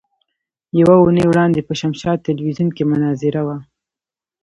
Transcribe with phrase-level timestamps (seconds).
[0.79, 3.57] يوه اونۍ وړاندې په شمشاد ټلوېزيون کې مناظره وه.